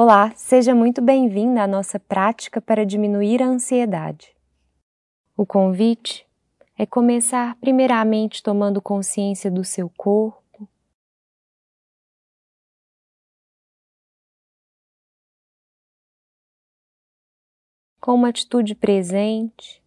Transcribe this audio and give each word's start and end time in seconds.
Olá, 0.00 0.30
seja 0.36 0.76
muito 0.76 1.02
bem-vinda 1.02 1.64
à 1.64 1.66
nossa 1.66 1.98
prática 1.98 2.60
para 2.60 2.86
diminuir 2.86 3.42
a 3.42 3.48
ansiedade. 3.48 4.32
O 5.36 5.44
convite 5.44 6.24
é 6.78 6.86
começar 6.86 7.56
primeiramente 7.56 8.40
tomando 8.40 8.80
consciência 8.80 9.50
do 9.50 9.64
seu 9.64 9.90
corpo. 9.90 10.68
Com 18.00 18.14
uma 18.14 18.28
atitude 18.28 18.76
presente, 18.76 19.82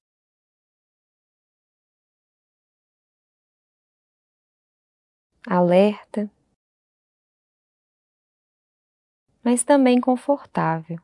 alerta 5.47 6.29
mas 9.43 9.63
também 9.63 9.99
confortável. 9.99 10.99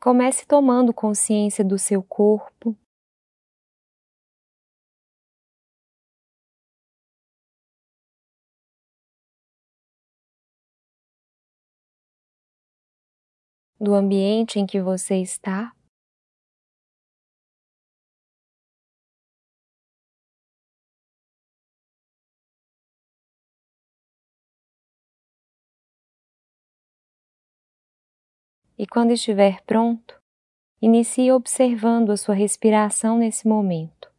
Comece 0.00 0.44
tomando 0.44 0.92
consciência 0.92 1.64
do 1.64 1.78
seu 1.78 2.02
corpo. 2.02 2.76
Do 13.80 13.94
ambiente 13.94 14.58
em 14.58 14.66
que 14.66 14.80
você 14.80 15.16
está. 15.16 15.72
E 28.78 28.86
quando 28.86 29.12
estiver 29.12 29.62
pronto, 29.62 30.20
inicie 30.80 31.30
observando 31.30 32.10
a 32.10 32.16
sua 32.16 32.34
respiração 32.34 33.18
nesse 33.18 33.46
momento. 33.46 34.10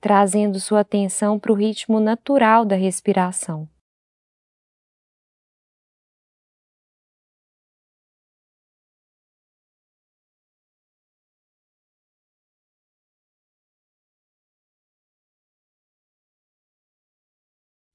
Trazendo 0.00 0.58
sua 0.58 0.80
atenção 0.80 1.38
para 1.38 1.52
o 1.52 1.54
ritmo 1.54 2.00
natural 2.00 2.64
da 2.64 2.74
respiração. 2.74 3.68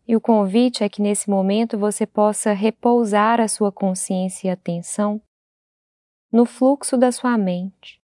E 0.08 0.16
o 0.16 0.22
convite 0.22 0.86
é 0.86 0.90
que 0.90 1.02
nesse 1.02 1.30
momento 1.30 1.78
você 1.78 2.08
possa 2.08 2.54
repousar 2.54 3.42
a 3.42 3.48
sua 3.50 3.74
consciência 3.74 4.48
e 4.48 4.50
atenção 4.50 5.22
no 6.32 6.46
fluxo 6.46 6.98
da 6.98 7.12
sua 7.12 7.38
mente. 7.38 8.02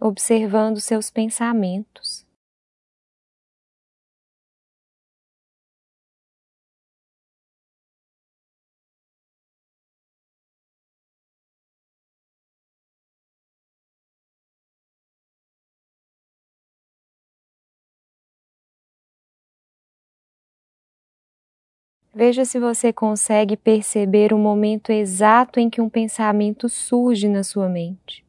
Observando 0.00 0.80
seus 0.80 1.10
pensamentos. 1.10 2.27
Veja 22.14 22.44
se 22.44 22.58
você 22.58 22.92
consegue 22.92 23.56
perceber 23.56 24.32
o 24.32 24.38
momento 24.38 24.90
exato 24.90 25.60
em 25.60 25.70
que 25.70 25.80
um 25.80 25.88
pensamento 25.88 26.68
surge 26.68 27.28
na 27.28 27.44
sua 27.44 27.68
mente. 27.68 28.27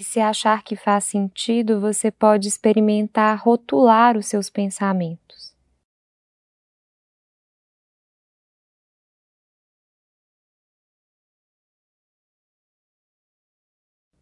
E 0.00 0.02
se 0.02 0.18
achar 0.18 0.64
que 0.64 0.76
faz 0.76 1.04
sentido, 1.04 1.78
você 1.78 2.10
pode 2.10 2.48
experimentar 2.48 3.38
rotular 3.38 4.16
os 4.16 4.24
seus 4.24 4.48
pensamentos. 4.48 5.54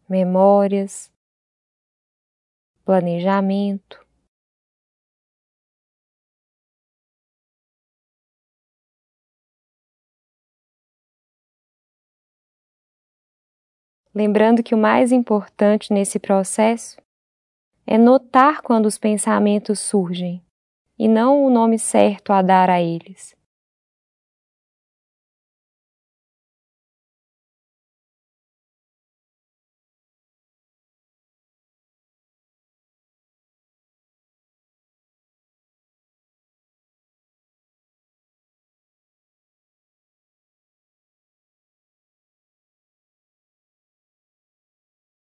Memórias, 0.09 1.09
planejamento, 2.83 4.05
Lembrando 14.13 14.63
que 14.63 14.73
o 14.73 14.77
mais 14.77 15.11
importante 15.11 15.93
nesse 15.93 16.19
processo 16.19 16.97
é 17.85 17.97
notar 17.97 18.61
quando 18.61 18.85
os 18.85 18.97
pensamentos 18.97 19.79
surgem 19.79 20.43
e 20.97 21.07
não 21.07 21.43
o 21.43 21.49
nome 21.49 21.79
certo 21.79 22.33
a 22.33 22.41
dar 22.41 22.69
a 22.69 22.81
eles. 22.81 23.38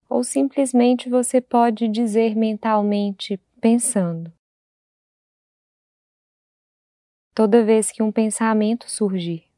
Ou 0.10 0.24
simplesmente 0.24 1.08
você 1.10 1.40
pode 1.40 1.88
dizer 1.88 2.36
mentalmente, 2.36 3.40
pensando. 3.62 4.34
Toda 7.34 7.64
vez 7.64 7.92
que 7.92 8.04
um 8.04 8.12
pensamento 8.12 8.90
surgir, 8.90 9.49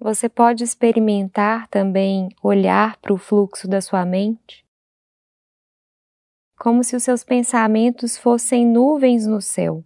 Você 0.00 0.28
pode 0.28 0.62
experimentar 0.62 1.66
também 1.68 2.28
olhar 2.40 2.96
para 2.98 3.12
o 3.12 3.18
fluxo 3.18 3.66
da 3.66 3.80
sua 3.80 4.04
mente, 4.06 4.64
como 6.56 6.84
se 6.84 6.94
os 6.94 7.02
seus 7.02 7.24
pensamentos 7.24 8.16
fossem 8.16 8.64
nuvens 8.64 9.26
no 9.26 9.40
céu. 9.42 9.84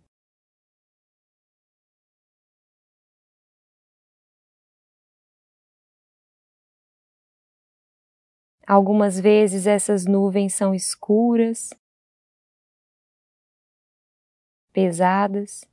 Algumas 8.67 9.19
vezes 9.19 9.67
essas 9.67 10.05
nuvens 10.05 10.55
são 10.55 10.75
escuras, 10.75 11.70
pesadas. 14.73 15.71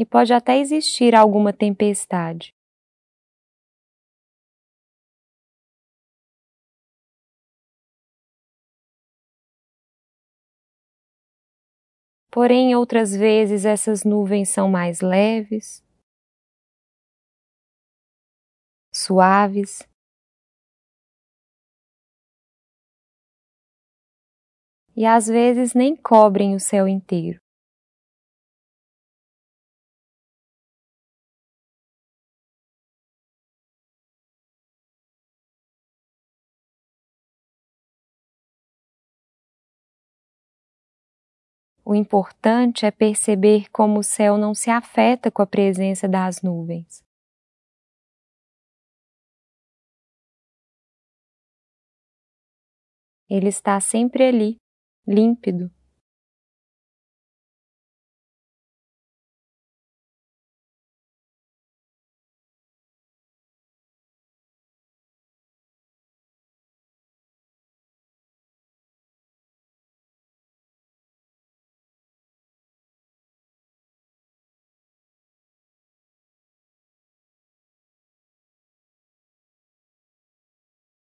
e 0.00 0.06
pode 0.06 0.32
até 0.32 0.56
existir 0.58 1.14
alguma 1.14 1.52
tempestade. 1.52 2.54
Porém, 12.30 12.74
outras 12.74 13.14
vezes 13.14 13.66
essas 13.66 14.04
nuvens 14.04 14.48
são 14.48 14.70
mais 14.70 15.02
leves, 15.02 15.84
suaves. 18.92 19.86
E 24.96 25.04
às 25.04 25.26
vezes 25.26 25.74
nem 25.74 25.94
cobrem 25.94 26.54
o 26.54 26.60
céu 26.60 26.88
inteiro. 26.88 27.38
O 41.90 41.94
importante 41.96 42.86
é 42.86 42.90
perceber 42.92 43.68
como 43.72 43.98
o 43.98 44.02
céu 44.04 44.38
não 44.38 44.54
se 44.54 44.70
afeta 44.70 45.28
com 45.28 45.42
a 45.42 45.46
presença 45.46 46.06
das 46.06 46.40
nuvens. 46.40 47.02
Ele 53.28 53.48
está 53.48 53.80
sempre 53.80 54.22
ali, 54.22 54.56
límpido. 55.04 55.68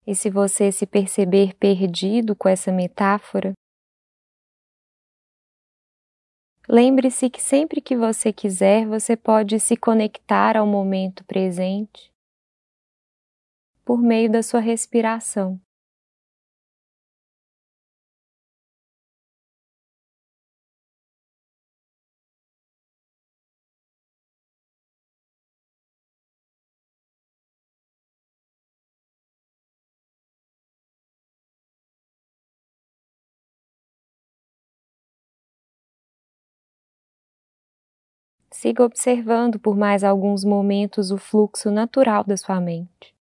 E 0.06 0.14
se 0.14 0.30
você 0.30 0.70
se 0.70 0.86
perceber 0.86 1.54
perdido 1.56 2.36
com 2.36 2.48
essa 2.48 2.70
metáfora, 2.70 3.52
lembre-se 6.68 7.28
que 7.28 7.42
sempre 7.42 7.80
que 7.80 7.96
você 7.96 8.32
quiser, 8.32 8.86
você 8.86 9.16
pode 9.16 9.58
se 9.58 9.76
conectar 9.76 10.56
ao 10.56 10.66
momento 10.66 11.24
presente 11.24 12.12
por 13.84 14.00
meio 14.00 14.30
da 14.30 14.42
sua 14.42 14.60
respiração. 14.60 15.60
Siga 38.58 38.82
observando 38.82 39.58
por 39.60 39.76
mais 39.76 40.02
alguns 40.02 40.42
momentos 40.42 41.10
o 41.10 41.18
fluxo 41.18 41.70
natural 41.70 42.24
da 42.24 42.38
sua 42.38 42.58
mente. 42.58 43.15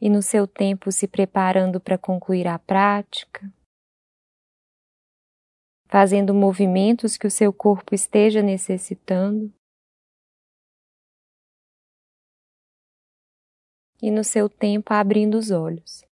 E 0.00 0.08
no 0.08 0.22
seu 0.22 0.46
tempo 0.46 0.90
se 0.90 1.06
preparando 1.06 1.80
para 1.80 1.98
concluir 1.98 2.48
a 2.48 2.58
prática, 2.58 3.52
fazendo 5.86 6.32
movimentos 6.32 7.16
que 7.16 7.26
o 7.26 7.30
seu 7.30 7.52
corpo 7.52 7.94
esteja 7.94 8.42
necessitando. 8.42 9.52
E 14.02 14.10
no 14.10 14.24
seu 14.24 14.48
tempo 14.48 14.94
abrindo 14.94 15.36
os 15.36 15.50
olhos. 15.50 16.09